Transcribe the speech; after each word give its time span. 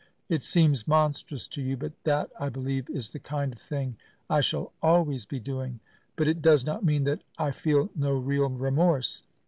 It 0.29 0.41
seems 0.41 0.87
monstrous 0.87 1.47
to 1.49 1.61
you, 1.61 1.77
but 1.77 1.91
that, 2.05 2.31
I 2.39 2.49
believe, 2.49 2.89
is 2.89 3.11
the 3.11 3.19
kind 3.19 3.53
of 3.53 3.59
thing 3.59 3.97
I 4.31 4.41
shall 4.41 4.73
always 4.81 5.27
be 5.27 5.39
doing. 5.39 5.79
But 6.15 6.27
it 6.27 6.41
does 6.41 6.65
not 6.65 6.83
mean 6.83 7.03
that 7.03 7.21
I 7.37 7.51
feel 7.51 7.91
no 7.95 8.13
real 8.15 8.49
remorse. 8.49 9.21